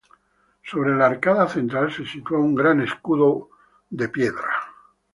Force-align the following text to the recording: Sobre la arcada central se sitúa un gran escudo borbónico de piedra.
Sobre 0.69 0.93
la 0.99 1.05
arcada 1.07 1.45
central 1.57 1.91
se 1.97 2.07
sitúa 2.13 2.39
un 2.47 2.55
gran 2.61 2.81
escudo 2.81 3.25
borbónico 3.27 3.57
de 3.99 4.09
piedra. 4.09 4.51